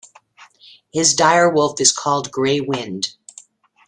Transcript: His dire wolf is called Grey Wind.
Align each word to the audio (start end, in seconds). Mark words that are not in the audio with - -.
His 0.91 1.13
dire 1.13 1.47
wolf 1.47 1.79
is 1.79 1.91
called 1.91 2.31
Grey 2.31 2.59
Wind. 2.59 3.13